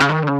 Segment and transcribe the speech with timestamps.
[0.00, 0.39] Someone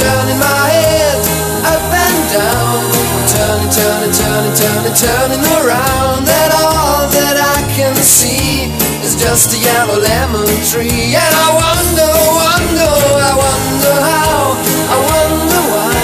[0.00, 1.20] Turning my head
[1.68, 2.80] up and down,
[3.28, 8.72] turning, turning, turning, turning, turning around, and all that I can see
[9.04, 11.12] is just a yellow lemon tree.
[11.12, 12.92] And I wonder, wonder,
[13.28, 14.56] I wonder how,
[14.88, 16.00] I wonder why.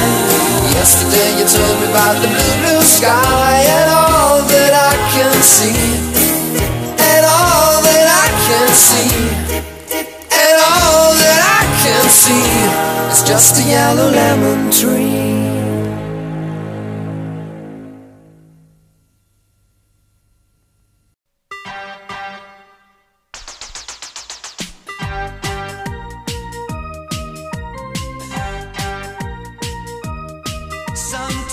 [0.77, 5.73] Yesterday you told me about the blue, blue sky and all that I can see.
[7.01, 9.09] And all that I can see.
[10.37, 15.37] And all that I can see is just a yellow lemon tree.
[30.95, 31.46] Sometimes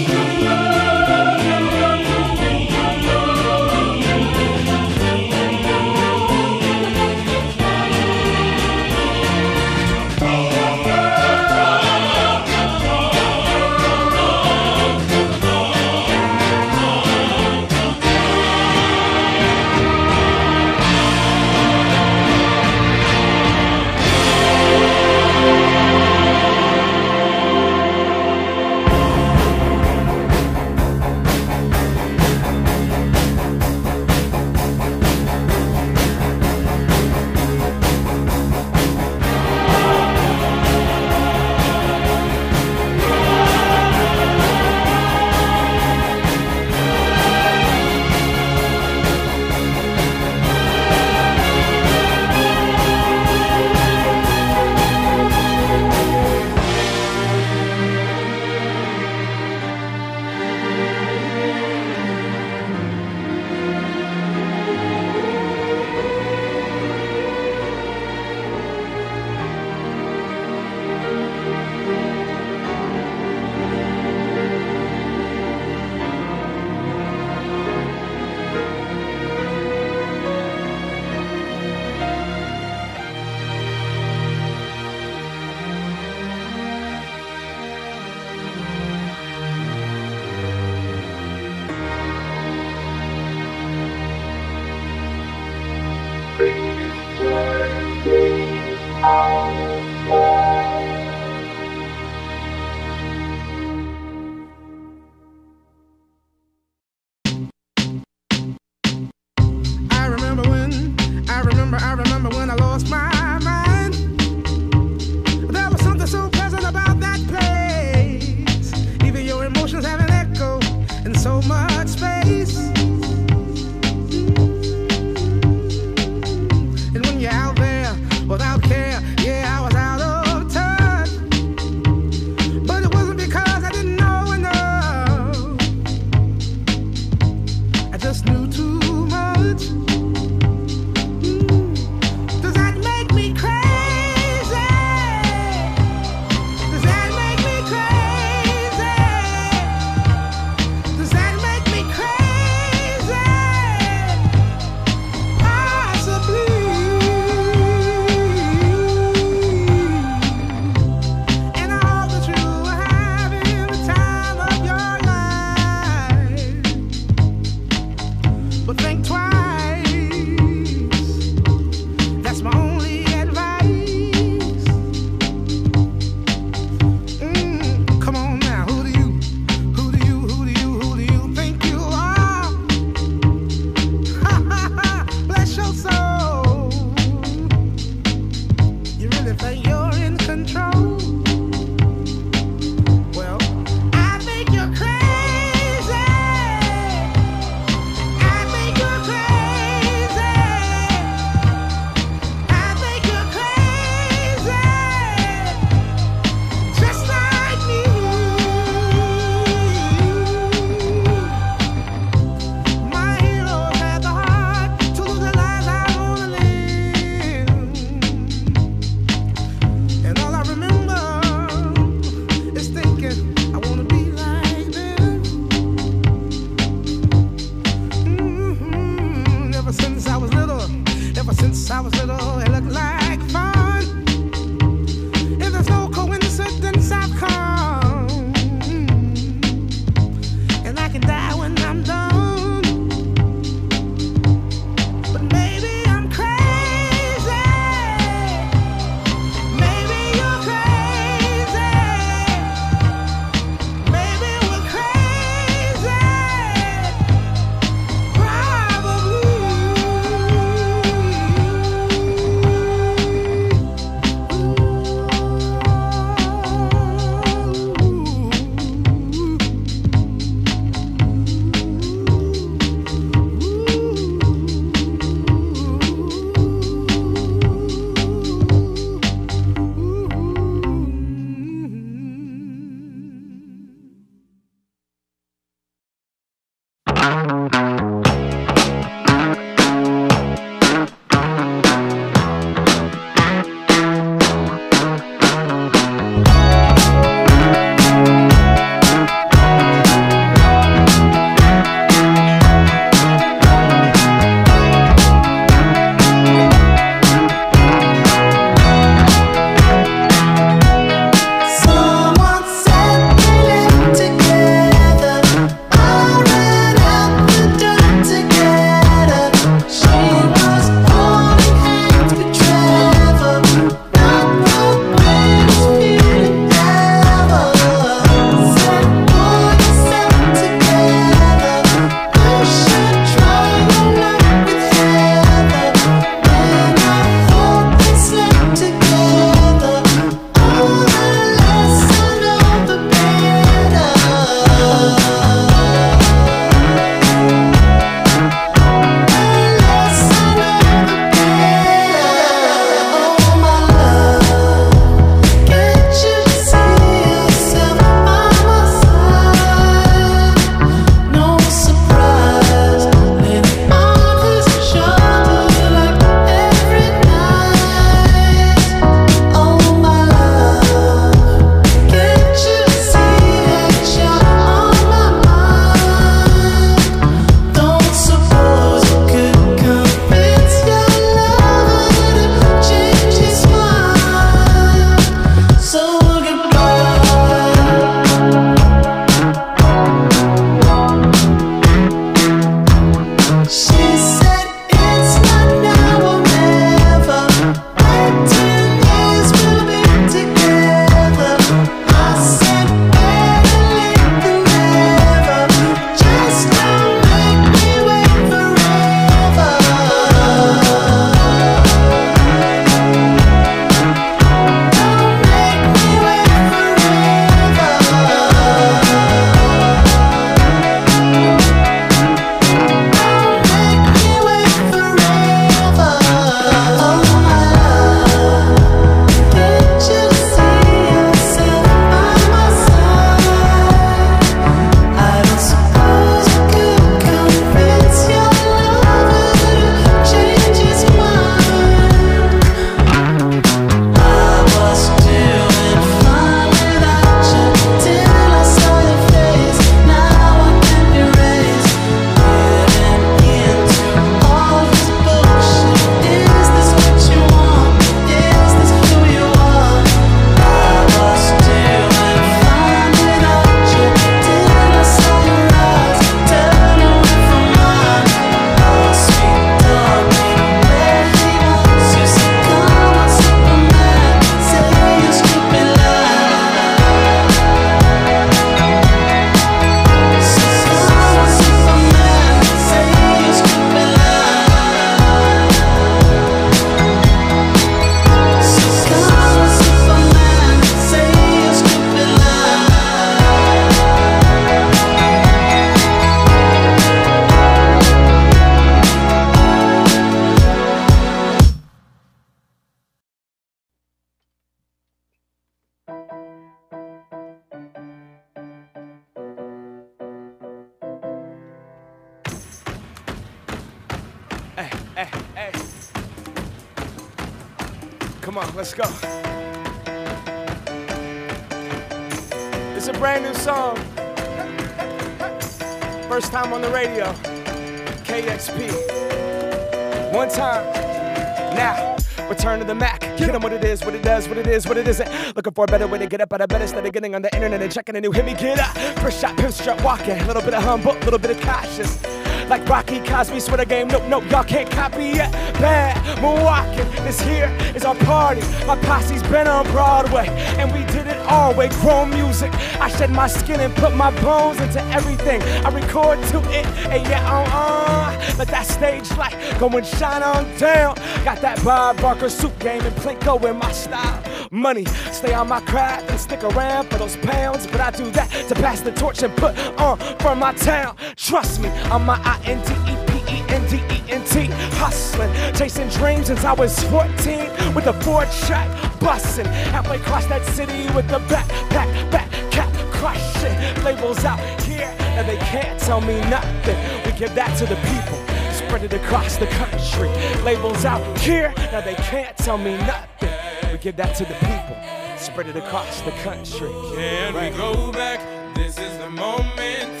[535.61, 537.31] for a better way to get up out of bed instead of getting on the
[537.35, 538.75] internet and checking a new hit me get up.
[538.99, 540.19] First shot, pimp strut walking.
[540.19, 542.01] A little bit of humble, a little bit of cautious.
[542.49, 545.31] Like Rocky Cosby, swear the game, nope, nope, y'all can't copy yet.
[545.61, 548.41] Bad, Milwaukee, this here is our party.
[548.65, 551.69] My posse's been on Broadway, and we did it all way.
[551.81, 555.43] Grown music, I shed my skin and put my bones into everything.
[555.63, 558.35] I record to it, and yeah, uh-uh.
[558.39, 560.95] Let that stage light go and shine on down.
[561.23, 564.20] Got that Bob Barker suit game and Plinko in my style.
[564.53, 564.83] Money,
[565.13, 567.65] stay on my craft and stick around for those pounds.
[567.67, 570.97] But I do that to pass the torch and put on for my town.
[571.15, 574.47] Trust me, I'm my I N T E P E N D E N T.
[574.75, 578.67] Hustling, chasing dreams since I was 14 with a Ford track
[578.99, 579.45] busting.
[579.45, 583.55] Halfway across that city with the backpack, back cap crushing.
[583.85, 586.75] Labels out here, and they can't tell me nothing.
[587.05, 588.19] We give that to the people
[588.53, 590.09] spread it across the country.
[590.43, 593.30] Labels out here, now they can't tell me nothing.
[593.71, 594.75] We give that to the people,
[595.17, 596.69] spread it across the country.
[596.95, 597.51] Can Right.
[597.53, 598.19] we go back?
[598.53, 600.00] This is the moment.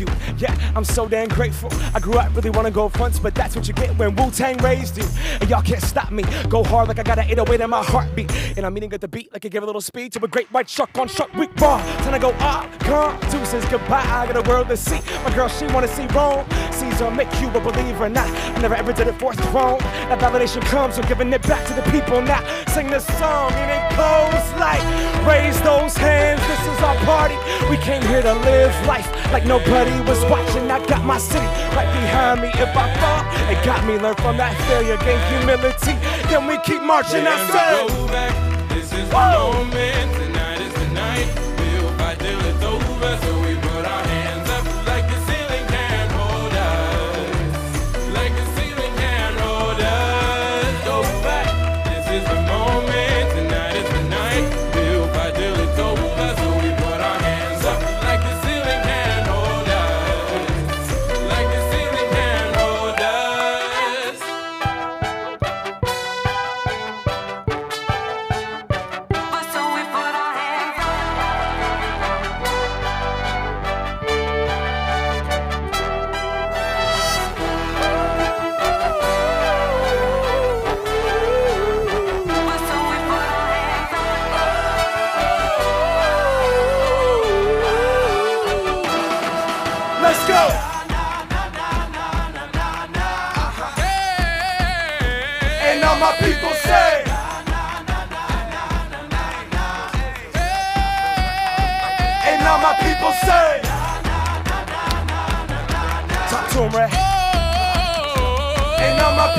[0.00, 0.06] You.
[0.38, 1.70] Yeah, I'm so damn grateful.
[1.94, 4.56] I grew up really wanna go fronts, but that's what you get when Wu Tang
[4.58, 5.04] raised you.
[5.40, 6.24] And y'all can't stop me.
[6.48, 8.30] Go hard like I got an 808 in my heartbeat.
[8.56, 10.50] And I'm eating at the beat like I give a little speed to a great
[10.52, 11.80] white shark on shark week bar.
[11.98, 14.00] Time to go up, come, deuces goodbye.
[14.00, 15.00] I got a world to see.
[15.24, 16.46] My girl, she wanna see Rome.
[16.72, 18.08] Caesar make you a believer.
[18.08, 19.78] Nah, I never ever did it for throne.
[20.08, 22.22] That validation comes from giving it back to the people.
[22.22, 24.82] Now, sing this song and it goes like,
[25.26, 26.40] raise those hands.
[26.46, 27.39] This is our party.
[27.70, 30.70] We came here to live life like nobody was watching.
[30.70, 32.48] I got my city right behind me.
[32.48, 33.98] If I fall, it got me.
[33.98, 35.94] Learn from that failure, gain humility.
[36.28, 37.24] Then we keep marching.
[37.24, 38.34] Can we go back?
[38.70, 40.14] This is the moment.
[40.16, 41.28] Tonight is the night.
[41.58, 43.16] We'll fight till it's over.
[43.24, 43.39] So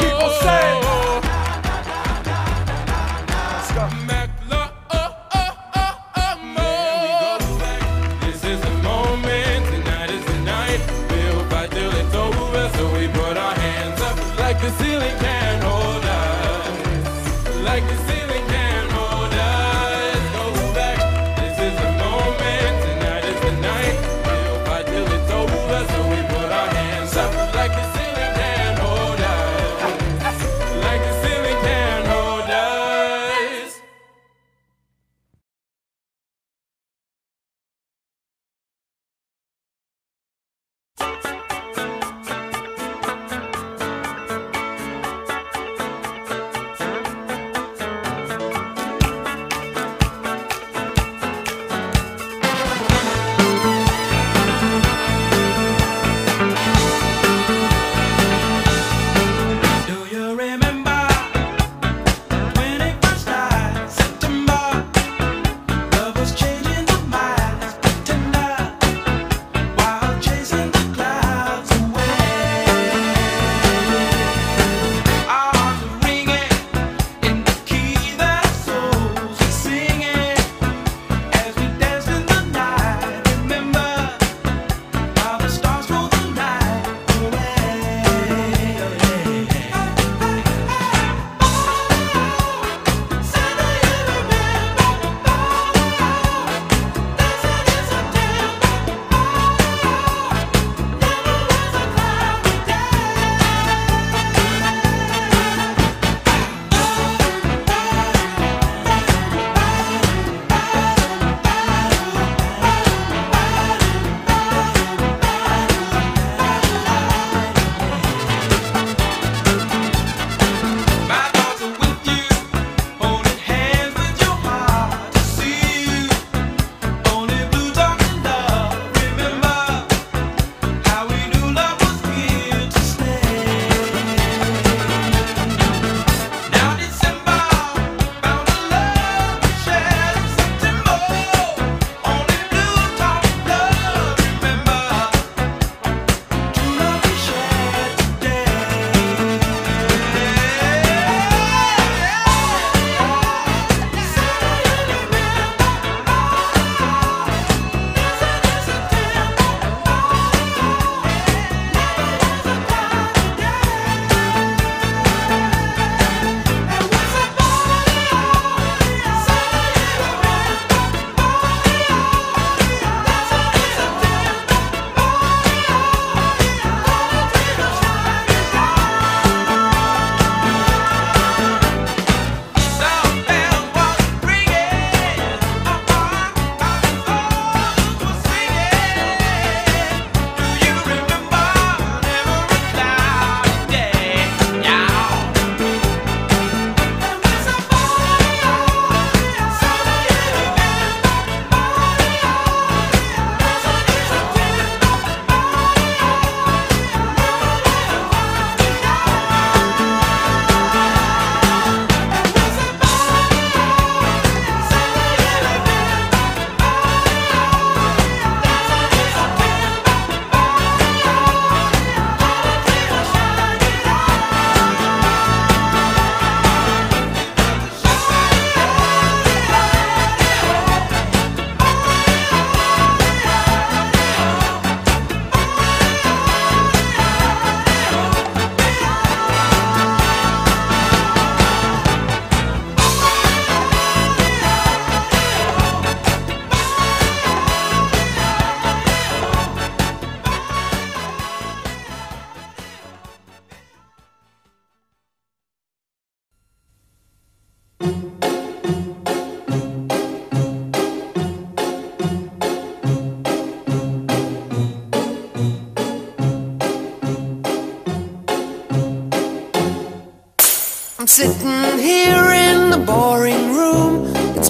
[0.03, 1.11] And all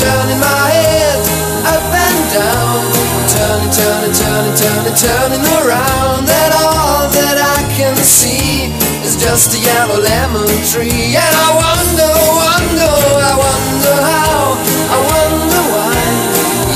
[0.00, 1.20] Turning my head
[1.68, 2.80] up and down,
[3.28, 8.72] turning, turning, turning, turning, turning around, and all that I can see
[9.04, 11.12] is just a yellow lemon tree.
[11.20, 12.96] And I wonder, wonder,
[13.28, 14.56] I wonder how,
[14.88, 16.00] I wonder why.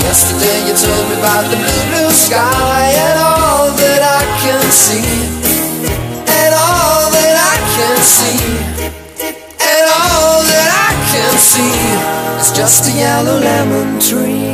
[0.04, 5.00] Yesterday you told me about the blue, blue sky and all that I can see.
[6.28, 8.36] And all that I can see.
[9.64, 12.13] And all that I can see
[12.44, 14.53] is just a yellow lemon tree.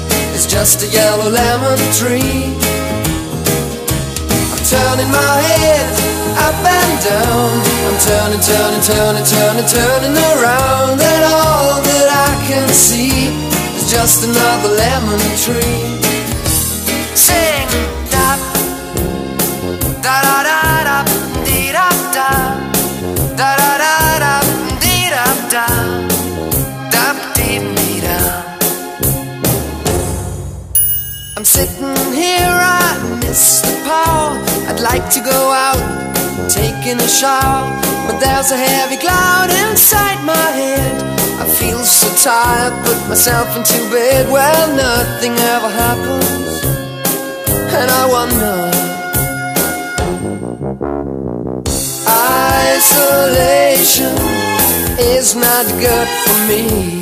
[0.41, 2.57] is just a yellow lemon tree.
[4.51, 5.85] I'm turning my head
[6.47, 7.51] up and down.
[7.87, 13.29] I'm turning, turning, turning, turning, turning around, and all that I can see
[13.77, 16.01] is just another lemon tree.
[17.13, 17.67] Sing,
[18.09, 18.37] da
[20.01, 21.30] da da da, da
[31.41, 34.37] I'm sitting here, I miss the power.
[34.69, 35.81] I'd like to go out,
[36.47, 41.01] taking a shower, but there's a heavy cloud inside my head.
[41.41, 44.29] I feel so tired, put myself into bed.
[44.31, 46.61] Well, nothing ever happens,
[47.73, 48.69] and I wonder.
[52.69, 54.15] Isolation
[55.17, 57.01] is not good for me.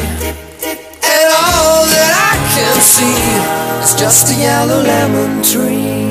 [3.01, 6.10] See just a yellow lemon tree.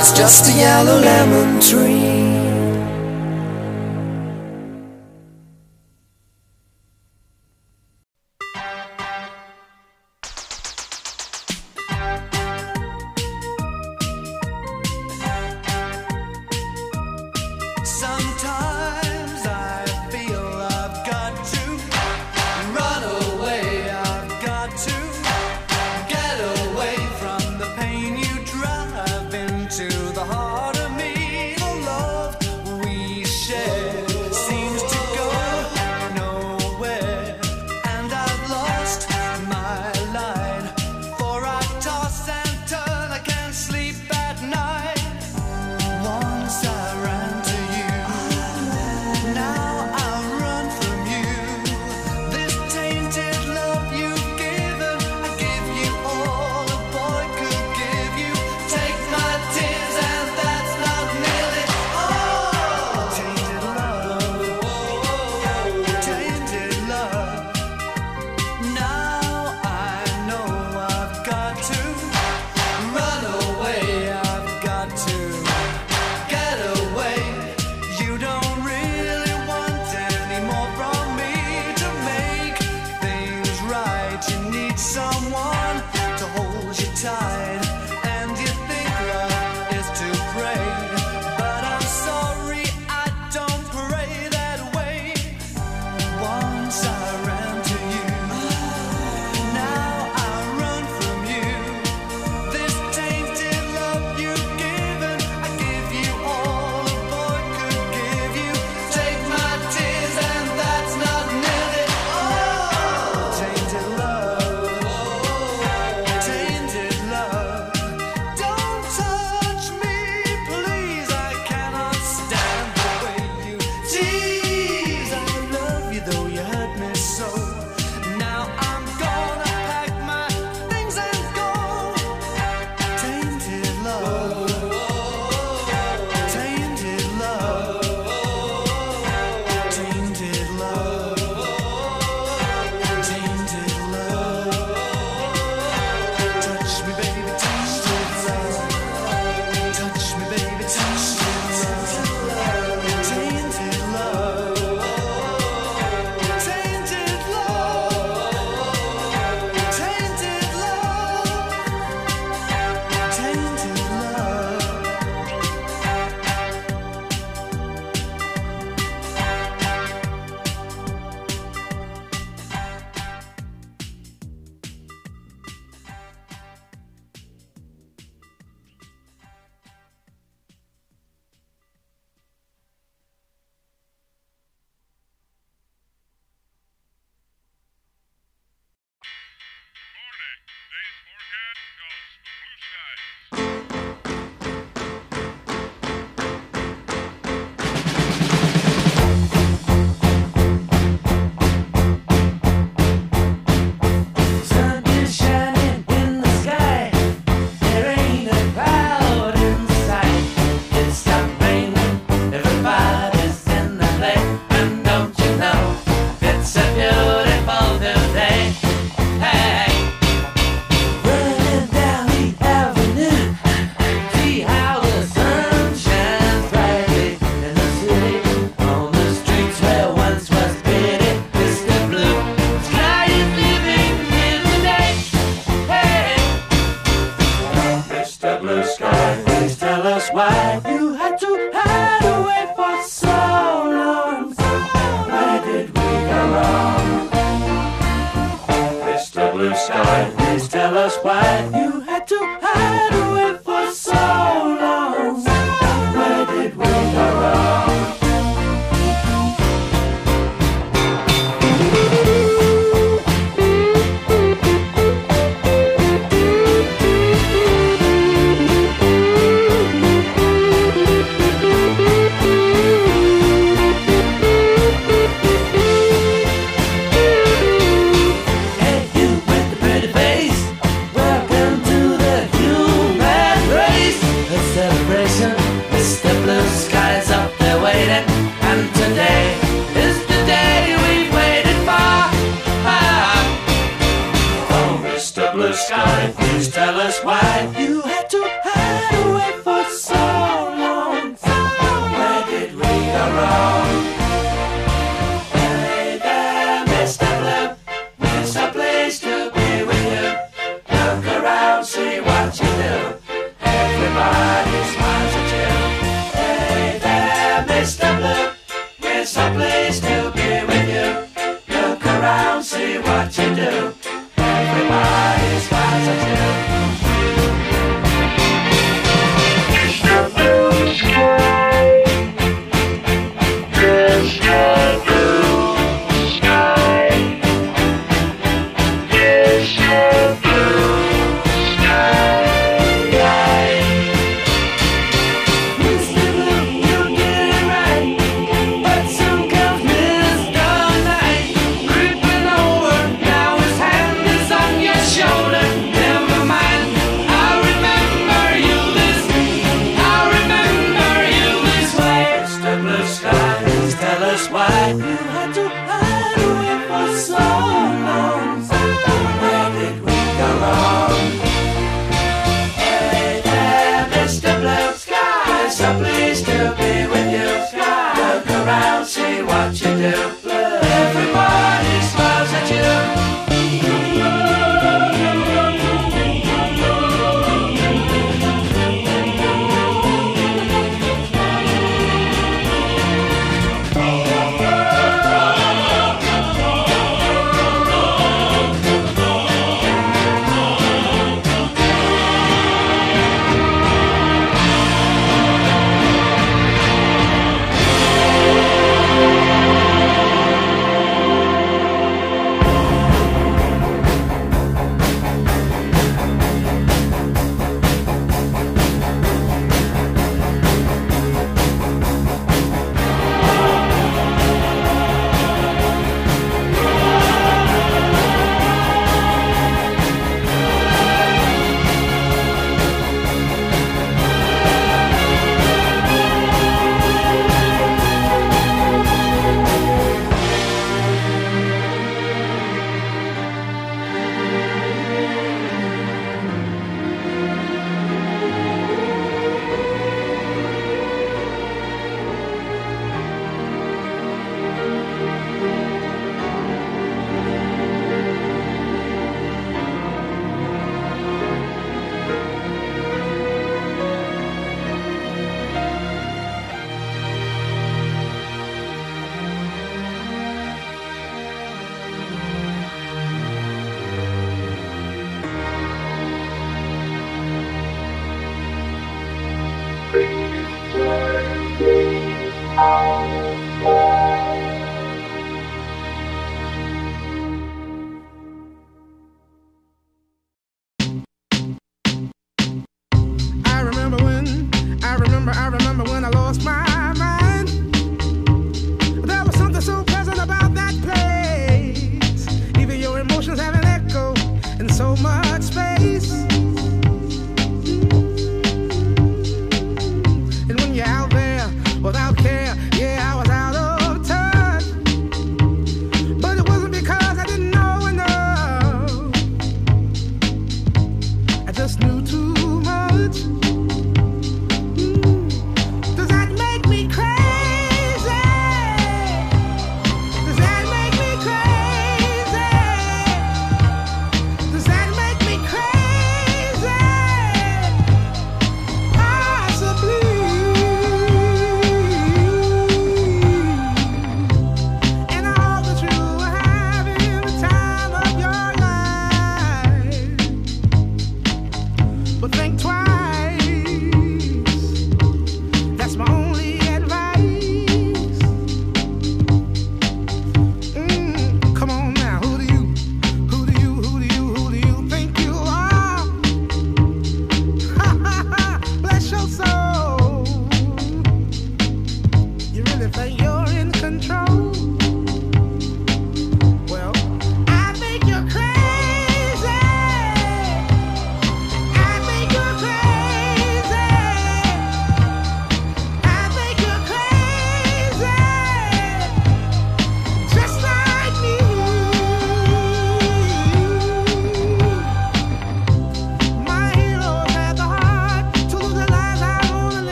[0.00, 2.37] Is just a yellow lemon tree.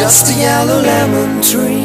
[0.00, 1.79] Just a yellow lemon tree.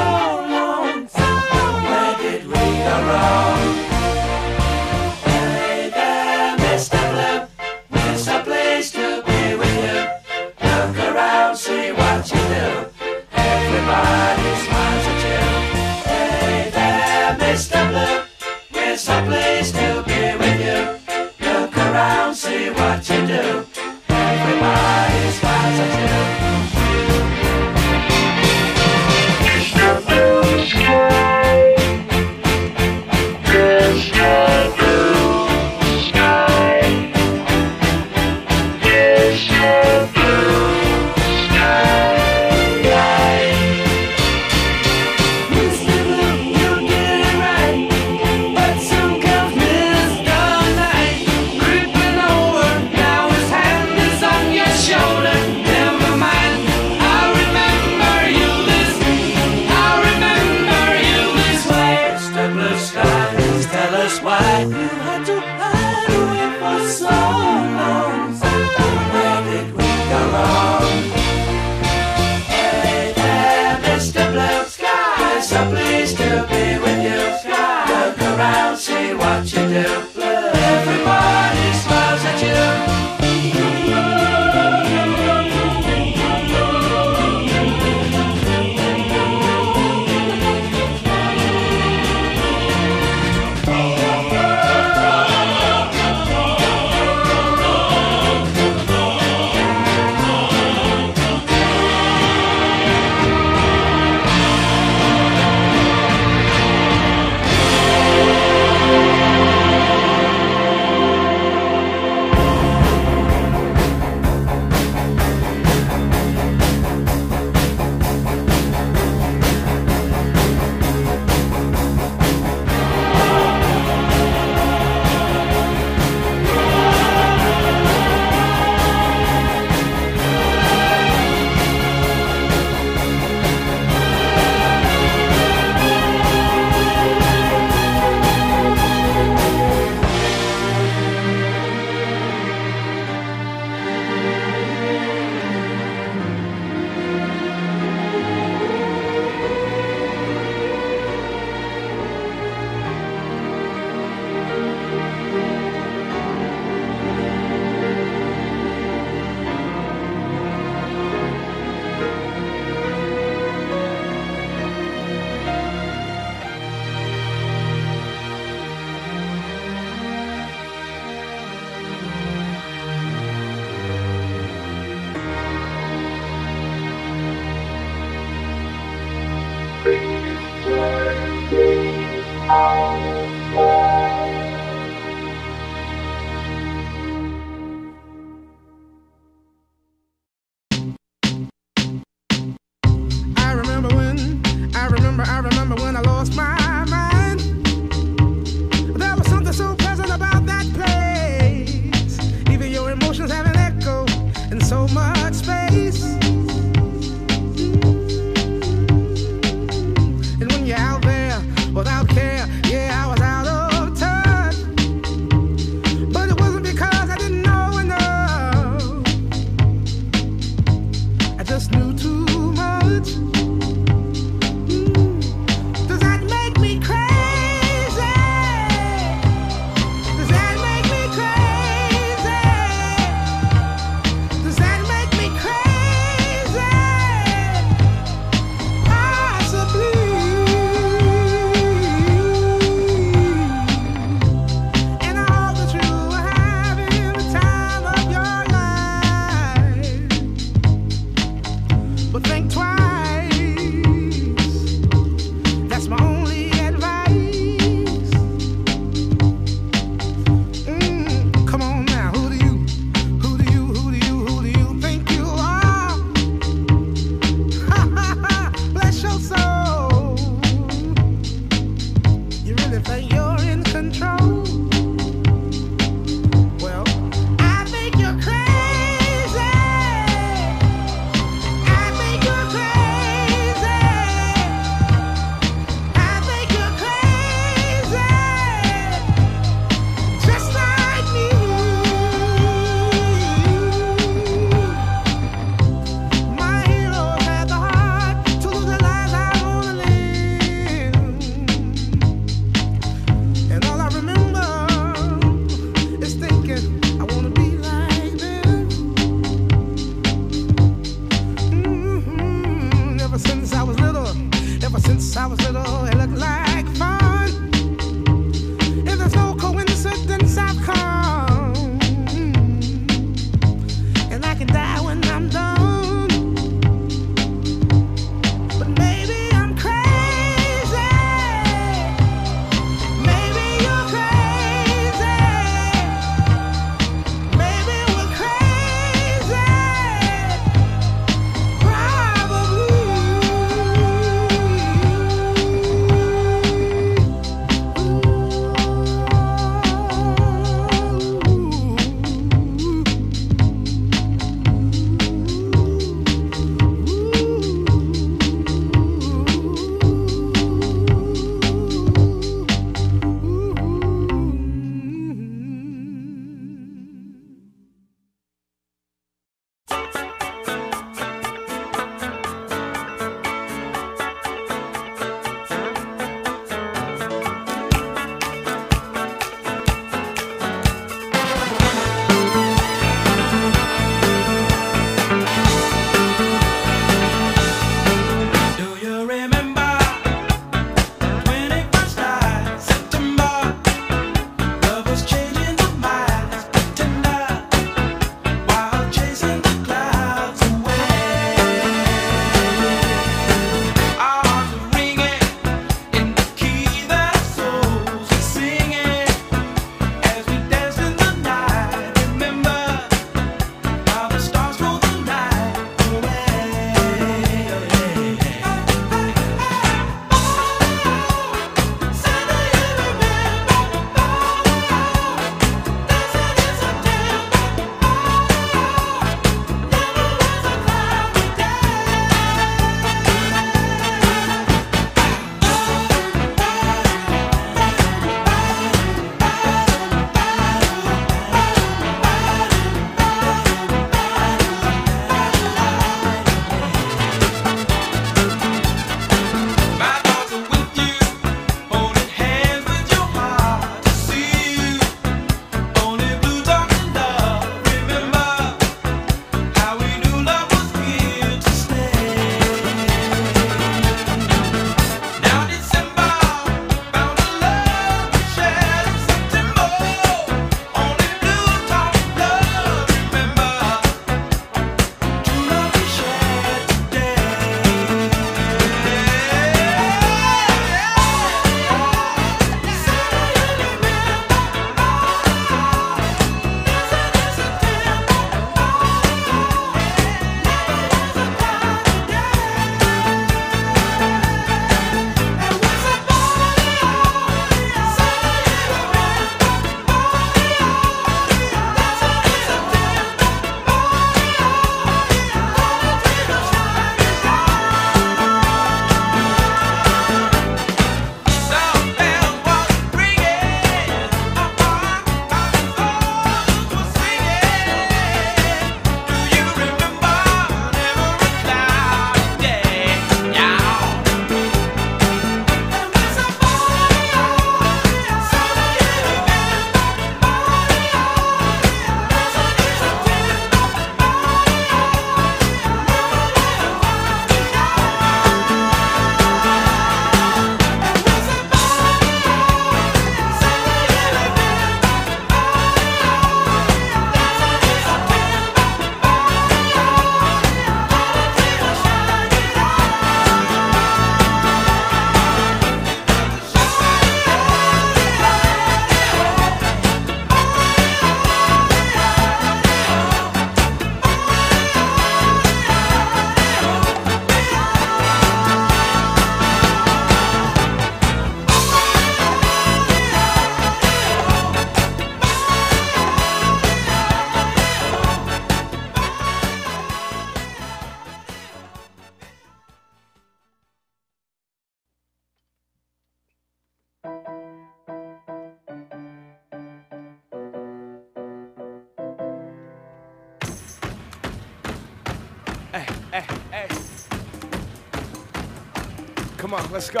[599.80, 600.00] Let's go.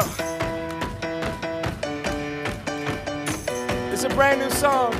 [3.90, 4.92] It's a brand new song.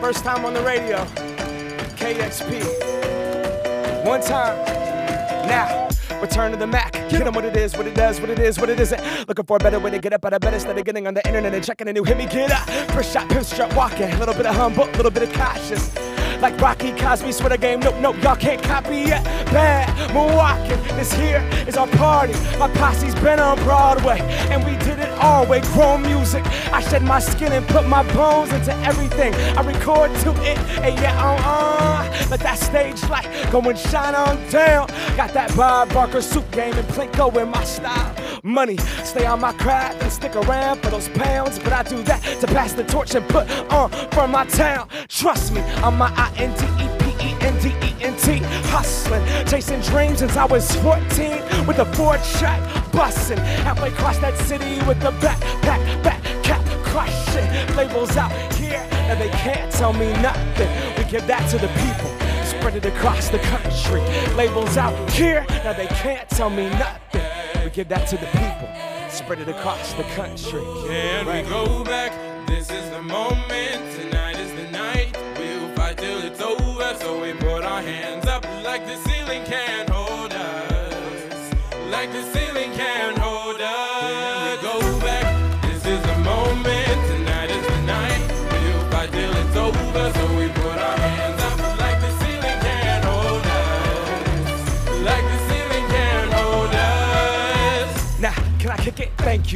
[0.00, 1.04] First time on the radio.
[1.96, 2.64] KXP.
[4.06, 4.56] One time.
[5.46, 5.86] Now.
[6.22, 6.92] Return to the Mac.
[7.10, 9.28] Get them what it is, what it does, what it is, what it isn't.
[9.28, 11.12] Looking for a better way to get up out of bed instead of getting on
[11.12, 12.66] the internet and checking a new hit me get up.
[12.92, 14.10] First shot, pimp strut walking.
[14.10, 16.05] A little bit of humble, a little bit of cautious.
[16.40, 17.80] Like Rocky Cosby, swear the game.
[17.80, 19.24] Nope, nope, y'all can't copy yet.
[19.46, 22.34] Bad Milwaukee, this here is our party.
[22.58, 25.60] My posse's been on Broadway, and we did it all way.
[25.60, 26.44] Chrome music.
[26.72, 29.34] I shed my skin and put my bones into everything.
[29.56, 32.28] I record to it, and yeah, uh-uh.
[32.30, 34.88] Let that stage light go and shine on down.
[35.16, 38.15] Got that Bob Barker suit game and Plinko in my style.
[38.46, 41.58] Money, stay on my craft and stick around for those pounds.
[41.58, 44.88] But I do that to pass the torch and put on for my town.
[45.08, 48.38] Trust me, I'm my I N T E P E N D E N T.
[48.70, 52.62] Hustling, chasing dreams since I was 14 with a Ford track
[52.92, 53.38] busting.
[53.66, 57.76] Halfway across that city with the backpack, back cap crushing.
[57.76, 60.70] Labels out here, and they can't tell me nothing.
[60.96, 64.00] We give that to the people spread it across the country.
[64.36, 67.15] Labels out here, now they can't tell me nothing.
[67.76, 70.64] Give that to the people, spread it across the country.
[70.88, 72.10] Can we go back?
[72.46, 73.95] This is the moment.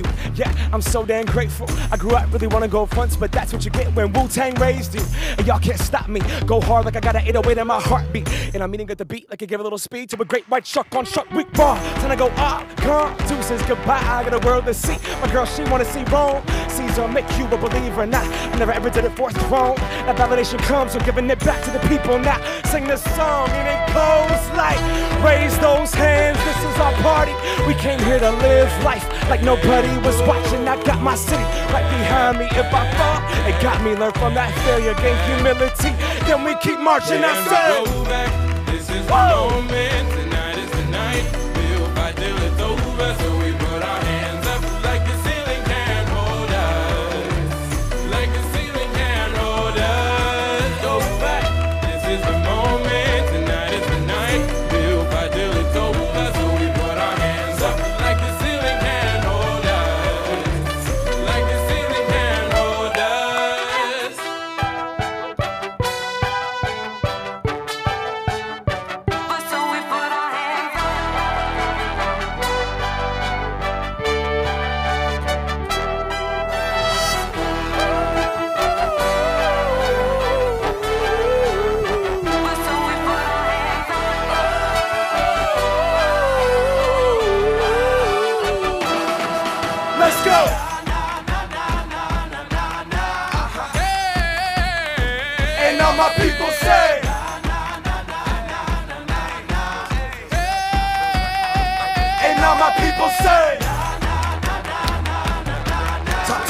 [0.01, 0.11] You.
[0.35, 1.67] Yeah, I'm so damn grateful.
[1.91, 4.55] I grew up really wanna go fronts, but that's what you get when Wu Tang
[4.55, 5.03] raised you.
[5.39, 6.21] And y'all can't stop me.
[6.47, 8.29] Go hard like I got an 808 in my heartbeat.
[8.55, 10.49] And I'm eating at the beat like I give a little speed to a great
[10.49, 11.77] white shark on shark week bar.
[11.97, 14.01] Time to go up, come, deuces, goodbye.
[14.01, 14.97] I got a world to see.
[15.21, 16.43] My girl, she wanna see Rome.
[16.69, 18.07] Caesar make you a believer.
[18.07, 19.77] Nah, I never ever did it for throne.
[20.07, 22.19] That validation comes from giving it back to the people.
[22.19, 24.81] Now, sing this song and it goes like,
[25.23, 26.39] raise those hands.
[26.45, 27.30] This is our party.
[27.67, 30.67] We came here to live life like nobody was watching.
[30.69, 31.43] I got my city
[31.73, 32.47] right behind me.
[32.47, 33.19] If I fall,
[33.49, 33.95] it got me.
[33.95, 35.93] Learn from that failure, gain humility.
[36.27, 37.91] Then we keep marching ourselves.
[38.67, 40.09] This is the moment.
[40.13, 41.50] Tonight is the night.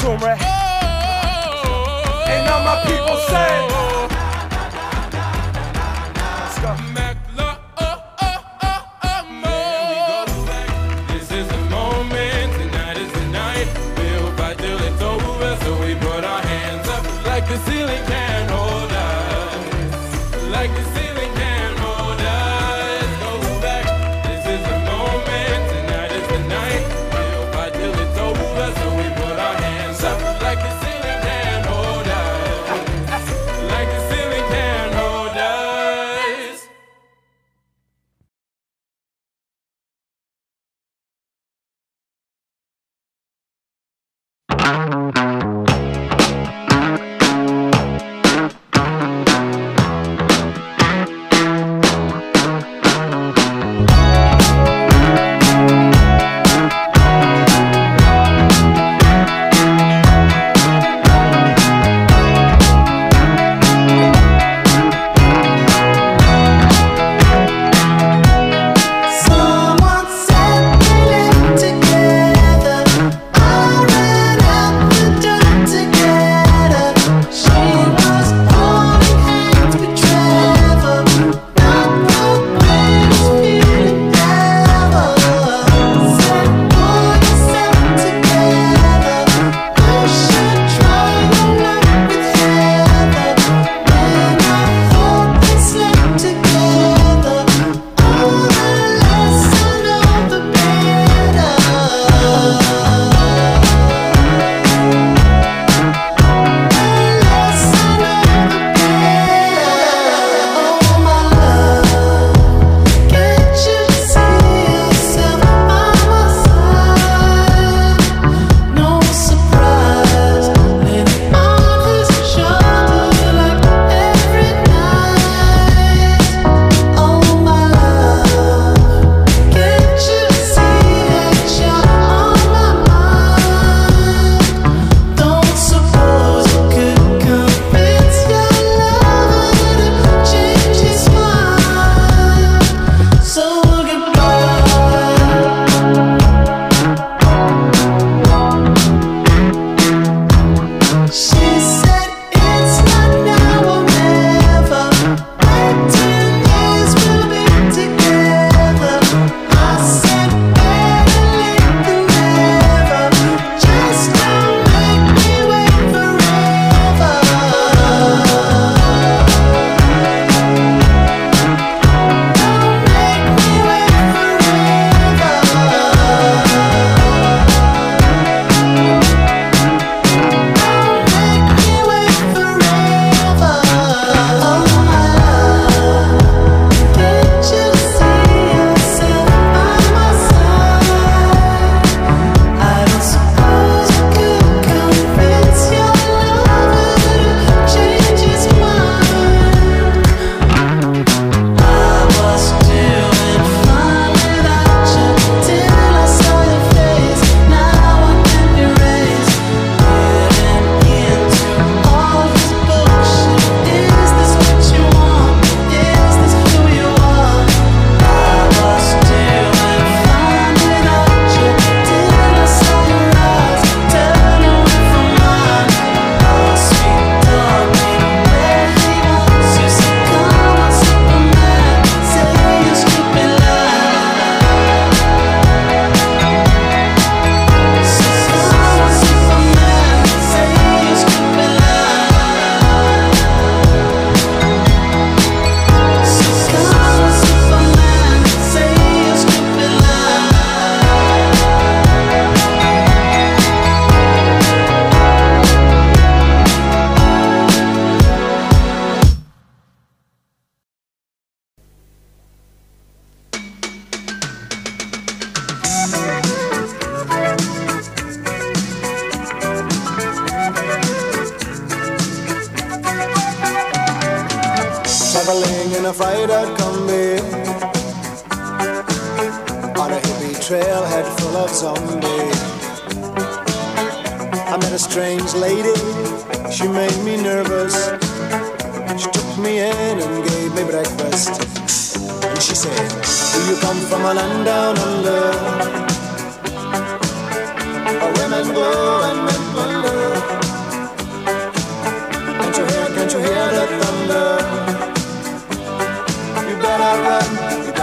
[0.01, 0.37] To 'em, Ray.
[2.33, 4.10] And all my people say.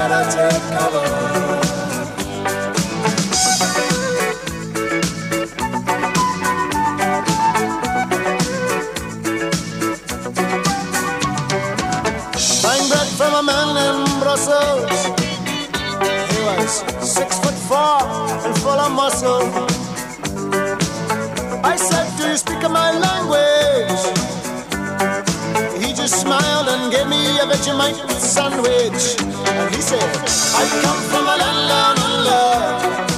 [0.09, 1.48] better take cover.
[27.59, 29.17] a Jamaican sandwich.
[29.21, 30.03] And he said,
[30.55, 33.18] I come from a land, down under.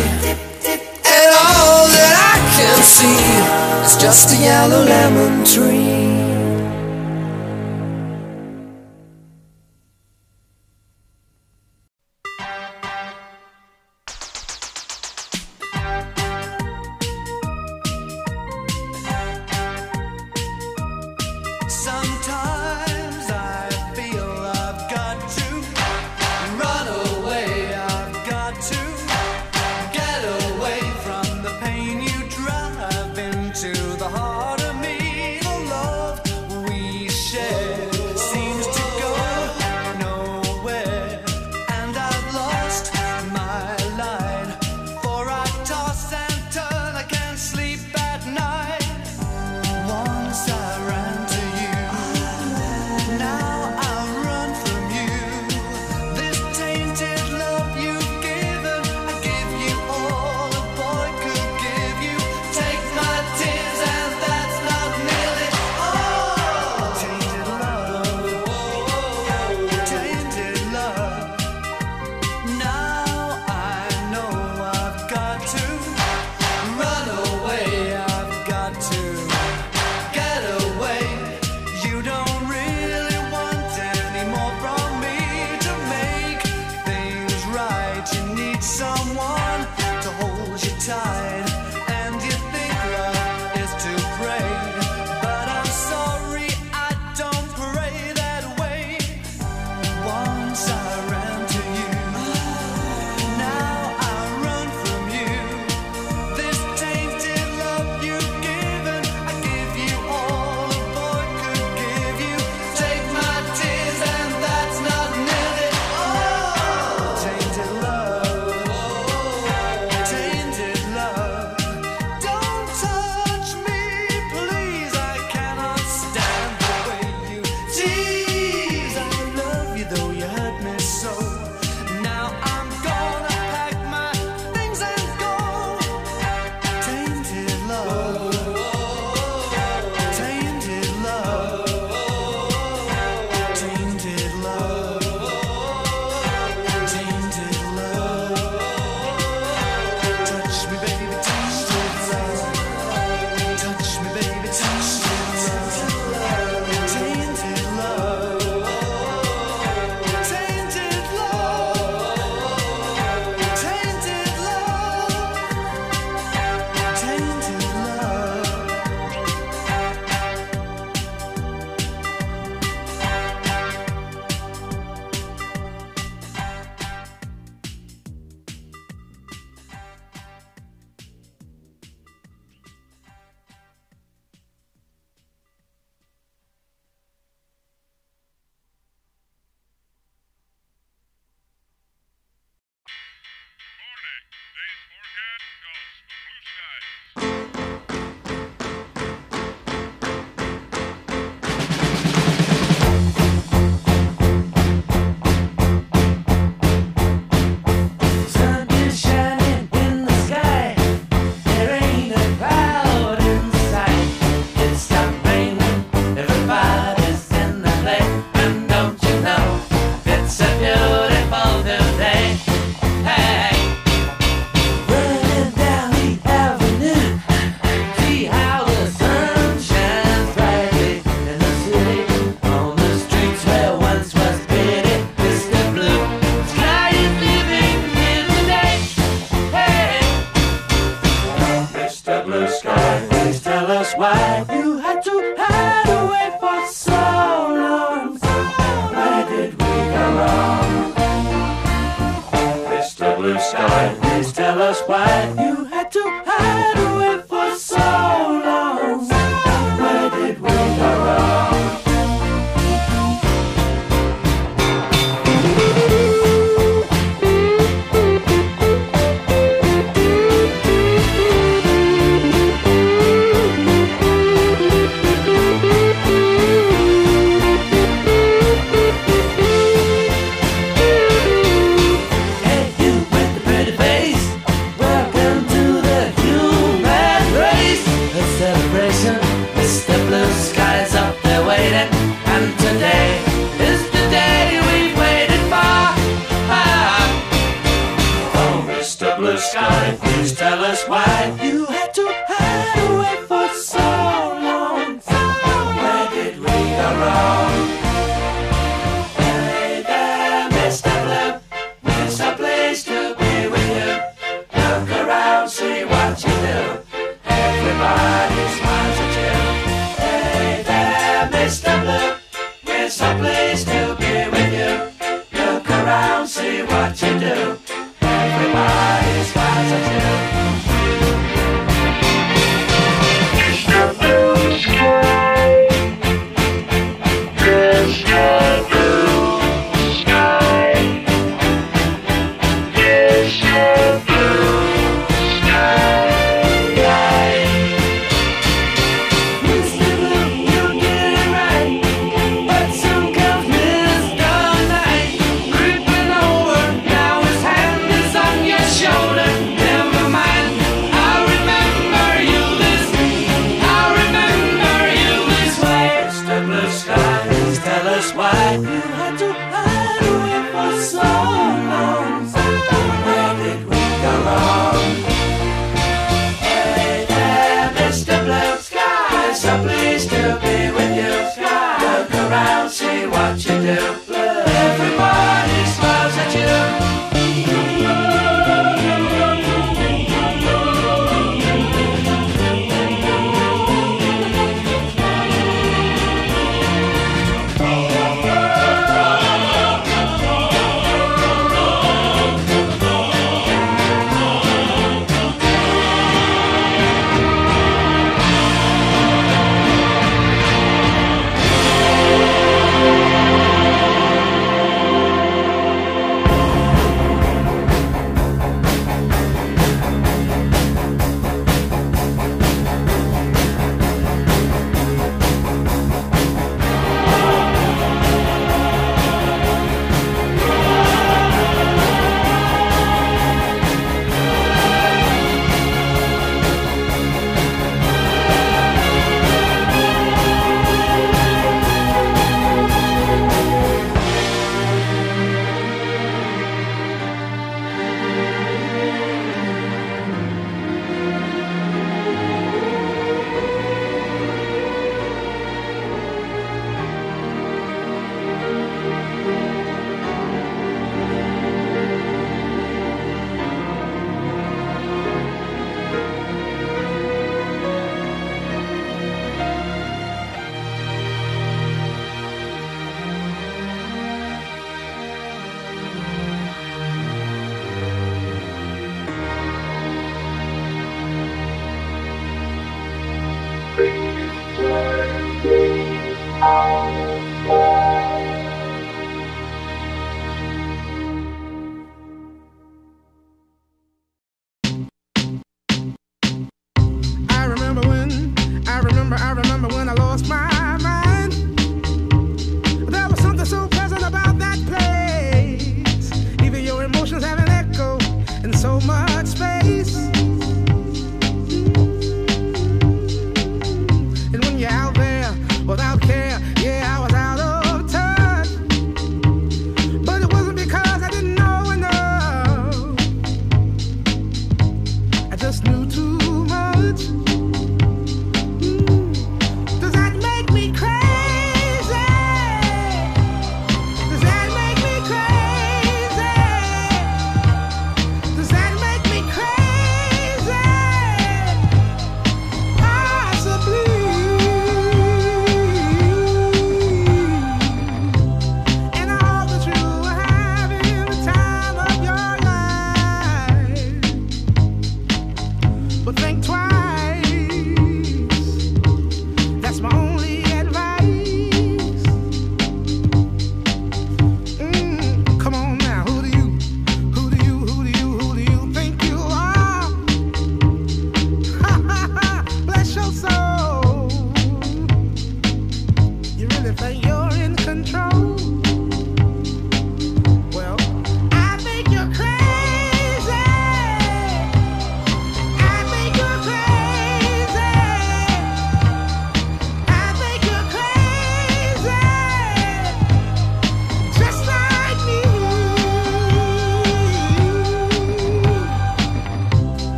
[3.01, 6.10] See just a yellow lemon tree.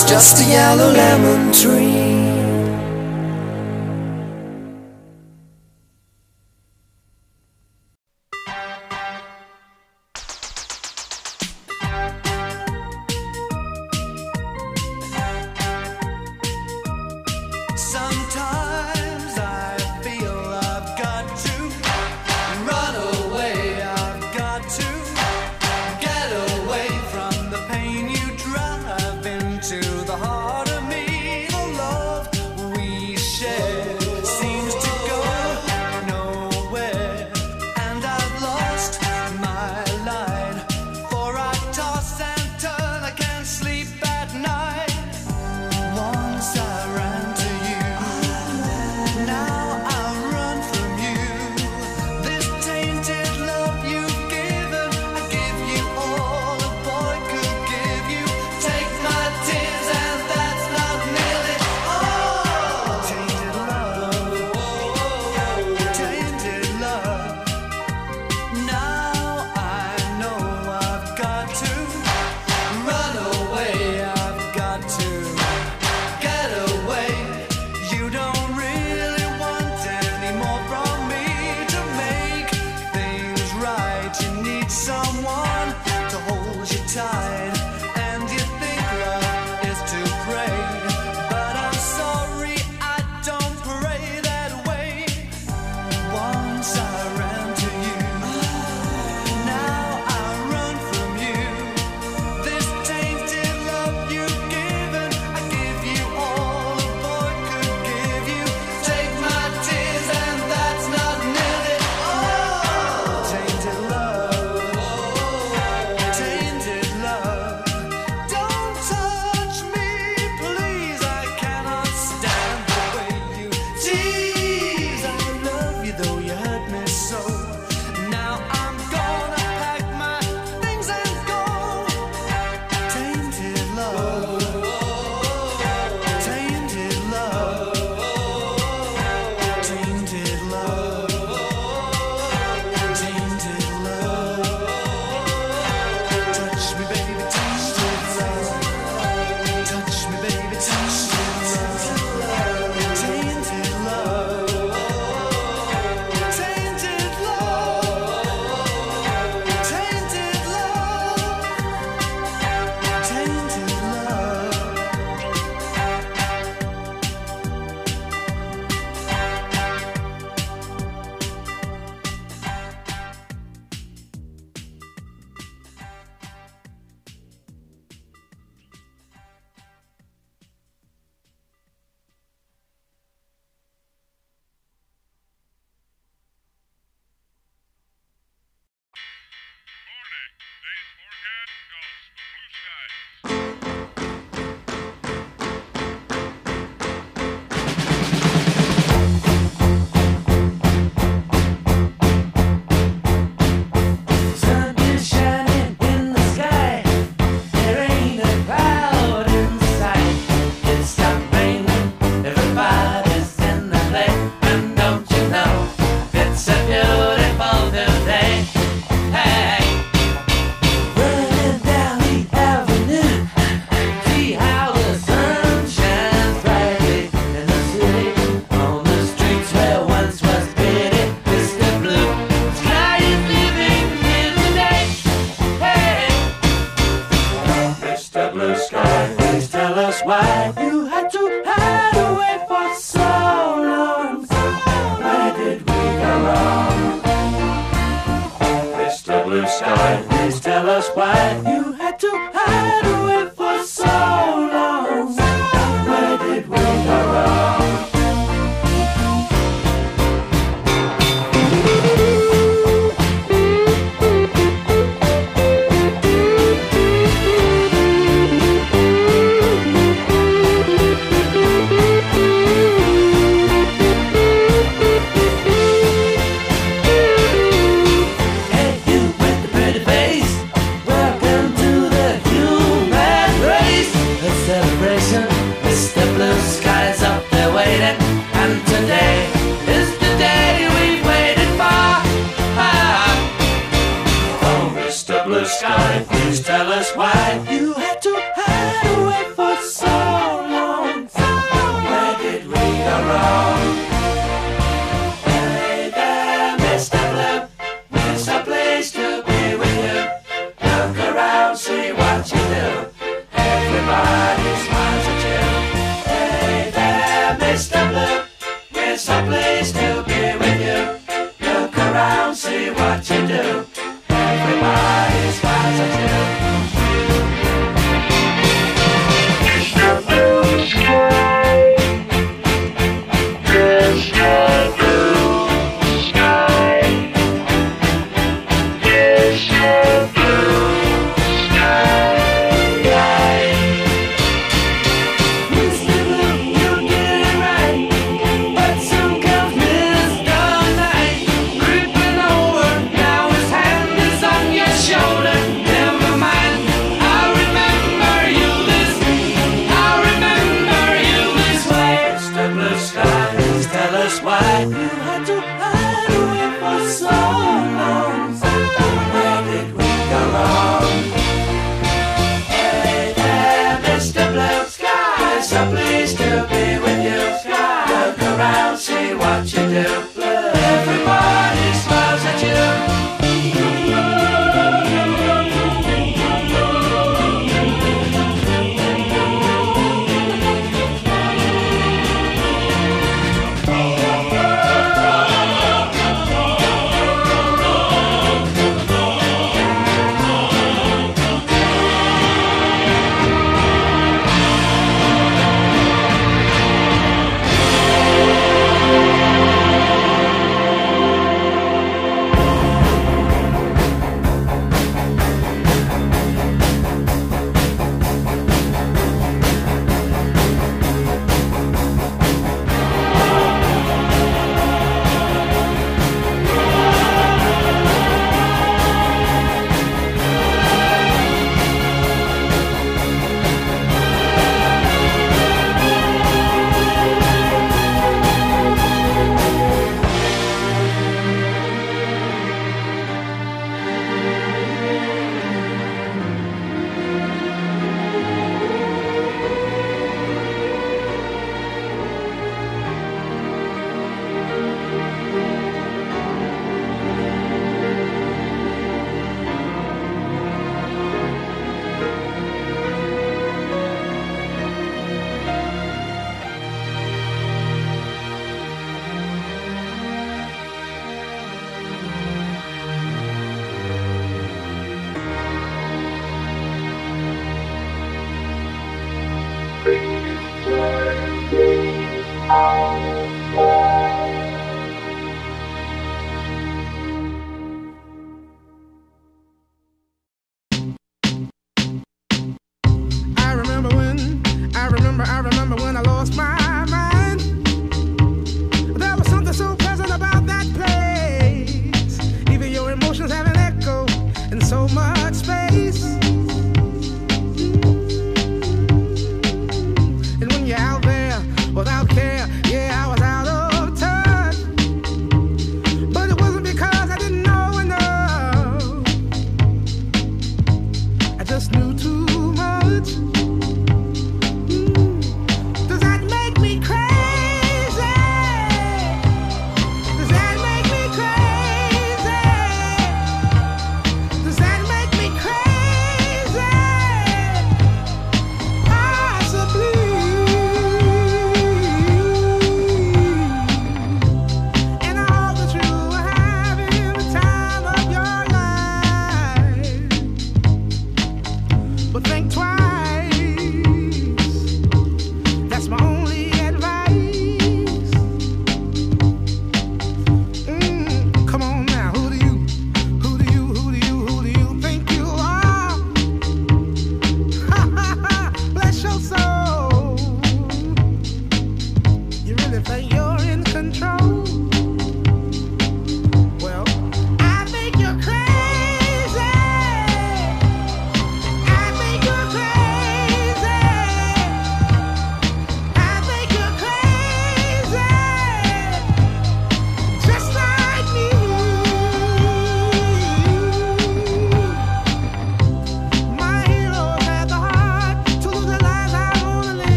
[0.00, 2.09] Is just a yellow lemon tree.